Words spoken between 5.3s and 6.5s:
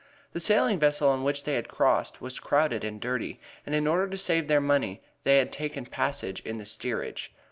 had taken passage